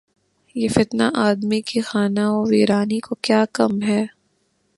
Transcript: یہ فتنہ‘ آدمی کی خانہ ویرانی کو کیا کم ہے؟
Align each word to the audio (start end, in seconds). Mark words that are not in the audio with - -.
یہ 0.55 0.67
فتنہ‘ 0.67 1.03
آدمی 1.19 1.61
کی 1.61 1.81
خانہ 1.81 2.25
ویرانی 2.49 2.99
کو 2.99 3.15
کیا 3.21 3.43
کم 3.53 3.81
ہے؟ 3.81 4.05